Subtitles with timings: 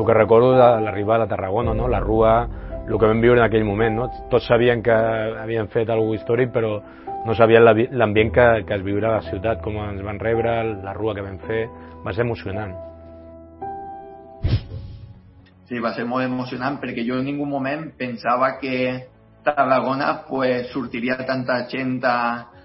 [0.00, 1.88] el que recordo de l'arribada a Tarragona, no?
[1.88, 2.48] la rua,
[2.88, 3.96] el que vam viure en aquell moment.
[3.96, 4.08] No?
[4.30, 6.78] Tots sabien que havien fet alguna històric, però
[7.26, 10.94] no sabien l'ambient que, que es viurà a la ciutat, com ens van rebre, la
[10.96, 11.66] rua que vam fer,
[12.06, 12.72] va ser emocionant.
[15.68, 19.06] Sí, va ser molt emocionant perquè jo en ningú moment pensava que
[19.44, 22.16] Tarragona pues, sortiria tanta gent a,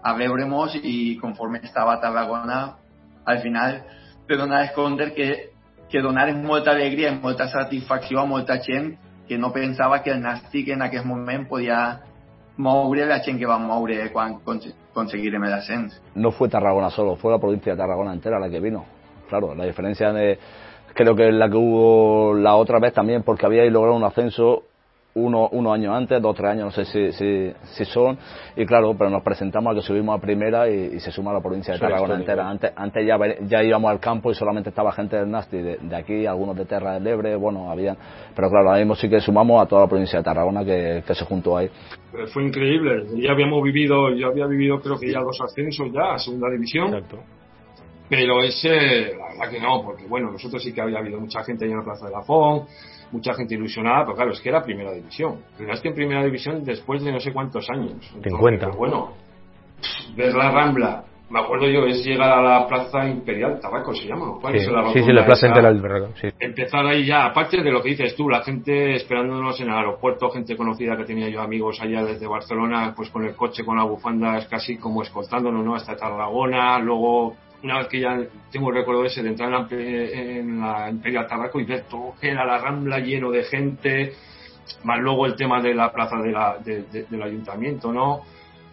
[0.00, 2.60] a veure-nos i conforme estava a Tarragona
[3.26, 3.82] al final
[4.26, 5.28] te donaves compte que,
[5.96, 8.90] que donares molta alegria i molta satisfacció a molta gent
[9.26, 11.78] que no pensava que el Nàstic en aquest moment podia
[12.60, 14.34] moure la gent que va moure quan
[14.92, 15.96] conseguirem el ascens.
[16.14, 18.84] No fue Tarragona solo, fue la provincia de Tarragona entera la que vino.
[19.30, 20.38] Claro, la diferencia de,
[20.92, 24.64] creo que es la que hubo la otra vez también, porque había logrado un ascenso
[25.16, 28.18] uno, unos años antes, dos o tres años, no sé si, si, si, son,
[28.54, 31.40] y claro, pero nos presentamos a que subimos a primera y, y se suma la
[31.40, 32.48] provincia de Tarragona entera.
[32.48, 35.96] Antes, antes ya, ya íbamos al campo y solamente estaba gente del Nasti, de, de
[35.96, 37.96] aquí, algunos de Terra del Ebre, bueno, habían,
[38.34, 41.14] pero claro, ahora mismo sí que sumamos a toda la provincia de Tarragona que, que
[41.14, 41.70] se juntó ahí.
[42.32, 46.18] Fue increíble, ya habíamos vivido, yo había vivido creo que ya dos ascensos ya a
[46.18, 46.94] segunda división.
[46.94, 47.18] Exacto.
[48.08, 51.64] Pero ese, la verdad que no, porque bueno, nosotros sí que había habido mucha gente
[51.64, 52.66] ahí en la Plaza de la Fon,
[53.12, 55.40] mucha gente ilusionada, pero claro, es que era primera división.
[55.58, 57.92] Pero es que en primera división después de no sé cuántos años.
[58.14, 58.68] Entonces, 50.
[58.76, 59.12] Bueno,
[60.16, 64.38] ver la Rambla, me acuerdo yo, es llegar a la Plaza Imperial, Tabaco se llama,
[64.40, 66.28] ¿cuál sí, es la sí, sí, la Plaza Imperial del sí.
[66.38, 70.30] Empezar ahí ya, aparte de lo que dices tú, la gente esperándonos en el aeropuerto,
[70.30, 73.82] gente conocida que tenía yo amigos allá desde Barcelona, pues con el coche, con la
[73.82, 75.74] bufanda, es casi como escoltándonos, ¿no?
[75.74, 78.18] Hasta Tarragona, luego una vez que ya
[78.50, 82.14] tengo el recuerdo ese de entrar en la, en la Imperial Tabaco y ver todo
[82.20, 84.12] que era la Rambla lleno de gente,
[84.84, 86.16] más luego el tema de la plaza
[86.64, 88.22] de del ayuntamiento, ¿no?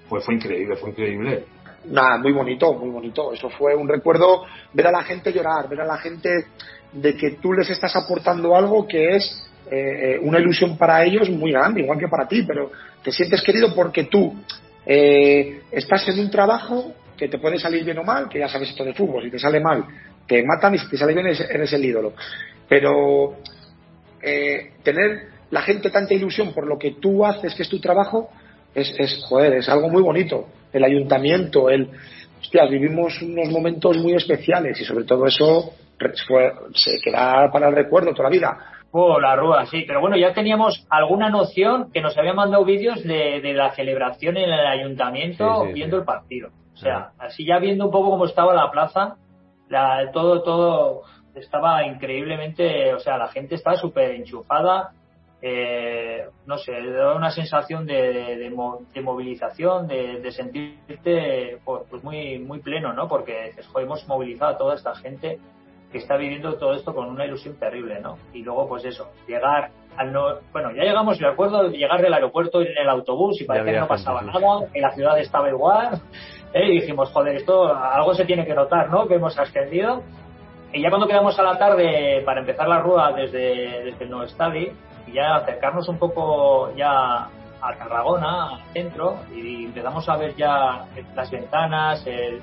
[0.10, 1.46] Pues fue increíble, fue increíble.
[1.86, 3.34] Nada, muy bonito, muy bonito.
[3.34, 6.46] Eso fue un recuerdo, ver a la gente llorar, ver a la gente
[6.92, 11.52] de que tú les estás aportando algo que es eh, una ilusión para ellos muy
[11.52, 12.72] grande, igual que para ti, pero
[13.02, 14.34] te sientes querido porque tú
[14.86, 18.70] eh, estás en un trabajo que te puede salir bien o mal, que ya sabes
[18.70, 19.86] esto de fútbol, si te sale mal,
[20.28, 22.14] te matan y si te sale bien eres el ídolo.
[22.68, 23.38] Pero
[24.22, 28.30] eh, tener la gente tanta ilusión por lo que tú haces, que es tu trabajo,
[28.76, 30.48] es, es joder, es algo muy bonito.
[30.74, 31.90] El ayuntamiento, el.
[32.42, 35.76] Hostias, vivimos unos momentos muy especiales y sobre todo eso
[36.28, 38.58] fue, se queda para el recuerdo toda la vida.
[38.92, 43.02] Oh, la Rúa, sí, pero bueno, ya teníamos alguna noción que nos habían mandado vídeos
[43.04, 46.00] de, de la celebración en el ayuntamiento Sí, sí, viendo sí.
[46.02, 46.50] el partido.
[46.74, 49.18] O sea, así ya viendo un poco cómo estaba la plaza,
[49.70, 51.02] la, todo, todo
[51.36, 54.92] estaba increíblemente, o sea, la gente estaba súper enchufada,
[55.42, 58.50] eh, no sé, daba una sensación de, de, de
[58.94, 63.10] de movilización, de, sentirte pues, pues muy, muy pleno, ¿no?
[63.10, 65.40] Porque dices, "Jo, hemos movilizado a toda esta gente
[65.92, 68.18] que está viviendo todo esto con una ilusión terrible, ¿no?
[68.34, 70.26] Y luego, pues eso, llegar al no...
[70.52, 73.80] Bueno, ya llegamos, me acuerdo, de llegar del aeropuerto en el autobús y parecía que
[73.80, 74.26] no gente, pasaba sí.
[74.28, 76.02] nada, que la ciudad estaba igual,
[76.54, 76.66] ¿eh?
[76.68, 79.08] y dijimos, joder, esto algo se tiene que notar, ¿no?
[79.08, 80.02] Que hemos ascendido.
[80.72, 84.26] Y ya cuando quedamos a la tarde para empezar la rueda desde, desde el nuevo
[84.26, 84.72] estadio,
[85.08, 87.28] y ya acercarnos un poco ya
[87.62, 92.42] a Tarragona, al centro, y empezamos a ver ya las ventanas, el-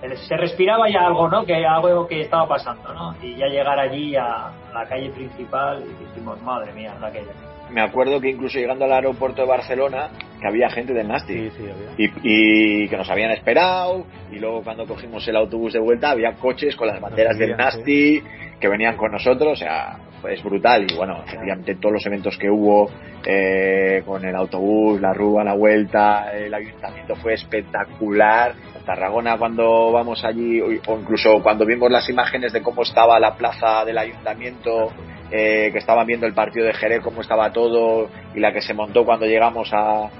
[0.00, 1.44] se respiraba ya algo, ¿no?
[1.44, 3.14] Que algo que estaba pasando, ¿no?
[3.22, 7.30] Y ya llegar allí a, a la calle principal y dijimos, madre mía, la calle.
[7.70, 10.08] Me acuerdo que incluso llegando al aeropuerto de Barcelona,
[10.40, 11.34] que había gente del Nasti.
[11.34, 11.94] Sí, sí, había.
[11.98, 16.32] y, y que nos habían esperado y luego cuando cogimos el autobús de vuelta había
[16.34, 18.22] coches con las banderas del Nasti
[18.60, 19.98] que venían con nosotros o sea
[20.28, 22.90] es brutal y bueno efectivamente todos los eventos que hubo
[23.24, 30.24] eh, con el autobús la rúa la vuelta el ayuntamiento fue espectacular Tarragona cuando vamos
[30.24, 34.92] allí o o incluso cuando vimos las imágenes de cómo estaba la plaza del ayuntamiento
[35.30, 38.74] eh, que estaban viendo el partido de Jerez cómo estaba todo y la que se
[38.74, 40.10] montó cuando llegamos a,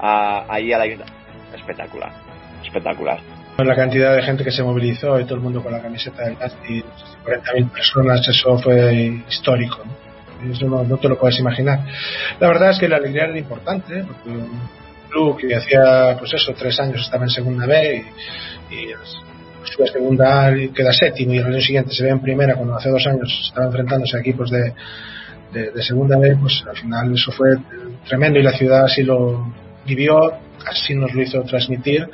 [0.00, 1.20] a, ahí al ayuntamiento
[1.54, 2.12] espectacular
[2.62, 3.20] espectacular
[3.58, 6.38] La cantidad de gente que se movilizó y todo el mundo con la camiseta del
[6.38, 6.82] Nasti,
[7.24, 9.80] 40.000 personas, eso fue histórico.
[9.84, 10.52] ¿no?
[10.52, 11.80] Eso no, no te lo puedes imaginar.
[12.38, 14.04] La verdad es que la alegría era importante, ¿eh?
[14.06, 14.60] porque un
[15.10, 18.04] club que hacía, pues eso, tres años estaba en segunda B
[18.70, 18.94] y, y
[19.64, 22.54] sube a segunda A y queda séptimo y el año siguiente se ve en primera
[22.54, 24.72] cuando hace dos años estaba enfrentándose a equipos de,
[25.52, 27.56] de, de segunda B, pues al final eso fue
[28.08, 29.52] tremendo y la ciudad así lo
[29.94, 30.32] vivió,
[30.66, 32.08] así nos lo hizo transmitir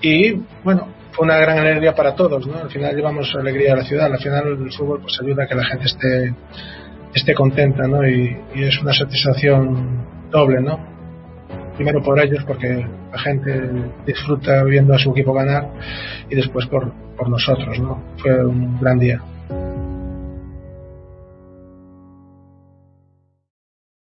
[0.00, 0.32] y
[0.64, 2.58] bueno, fue una gran alegría para todos, ¿no?
[2.58, 5.54] Al final llevamos alegría a la ciudad, al final el fútbol pues ayuda a que
[5.54, 6.34] la gente esté
[7.14, 8.06] esté contenta, ¿no?
[8.08, 10.78] Y, es una satisfacción doble, ¿no?
[11.76, 13.70] Primero por ellos, porque la gente
[14.06, 15.68] disfruta viendo a su equipo ganar,
[16.30, 18.02] y después por, por nosotros, ¿no?
[18.16, 19.20] Fue un gran día.